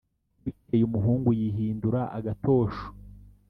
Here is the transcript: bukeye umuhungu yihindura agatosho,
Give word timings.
bukeye 0.43 0.83
umuhungu 0.85 1.29
yihindura 1.39 2.01
agatosho, 2.17 2.85